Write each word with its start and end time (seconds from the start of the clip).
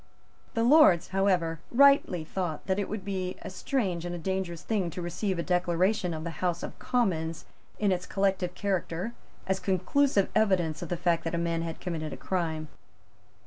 The 0.55 0.63
Lords, 0.63 1.09
however, 1.09 1.59
rightly 1.69 2.23
thought 2.23 2.65
that 2.65 2.79
it 2.79 2.89
would 2.89 3.05
be 3.05 3.37
a 3.43 3.51
strange 3.51 4.03
and 4.03 4.15
a 4.15 4.17
dangerous 4.17 4.63
thing 4.63 4.89
to 4.89 4.99
receive 4.99 5.37
a 5.37 5.43
declaration 5.43 6.11
of 6.15 6.23
the 6.23 6.31
House 6.41 6.63
of 6.63 6.79
Commons 6.79 7.45
in 7.77 7.91
its 7.91 8.07
collective 8.07 8.55
character 8.55 9.13
as 9.45 9.59
conclusive 9.59 10.29
evidence 10.33 10.81
of 10.81 10.89
the 10.89 10.97
fact 10.97 11.23
that 11.25 11.35
a 11.35 11.37
man 11.37 11.61
had 11.61 11.79
committed 11.79 12.13
a 12.13 12.17
crime. 12.17 12.67